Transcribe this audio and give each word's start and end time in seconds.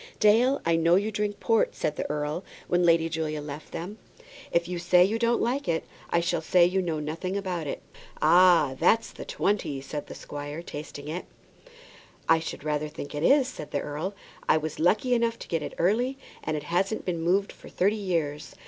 "Dale, 0.19 0.63
I 0.65 0.77
know 0.77 0.95
you 0.95 1.11
drink 1.11 1.39
port," 1.39 1.75
said 1.75 1.95
the 1.95 2.09
earl 2.09 2.43
when 2.67 2.81
Lady 2.83 3.07
Julia 3.07 3.39
left 3.39 3.71
them. 3.71 3.99
"If 4.51 4.67
you 4.67 4.79
say 4.79 5.05
you 5.05 5.19
don't 5.19 5.39
like 5.39 5.65
that, 5.65 5.83
I 6.09 6.21
shall 6.21 6.41
say 6.41 6.65
you 6.65 6.81
know 6.81 6.99
nothing 6.99 7.37
about 7.37 7.67
it." 7.67 7.83
"Ah! 8.19 8.75
that's 8.79 9.11
the 9.11 9.25
'20," 9.25 9.79
said 9.81 10.07
the 10.07 10.15
squire, 10.15 10.63
tasting 10.63 11.07
it. 11.07 11.25
"I 12.27 12.39
should 12.39 12.63
rather 12.63 12.87
think 12.87 13.13
it 13.13 13.21
is," 13.21 13.47
said 13.47 13.69
the 13.69 13.81
earl. 13.81 14.15
"I 14.49 14.57
was 14.57 14.79
lucky 14.79 15.13
enough 15.13 15.37
to 15.37 15.47
get 15.47 15.61
it 15.61 15.75
early, 15.77 16.17
and 16.43 16.57
it 16.57 16.63
hasn't 16.63 17.05
been 17.05 17.21
moved 17.21 17.51
for 17.51 17.69
thirty 17.69 17.95
years. 17.95 18.55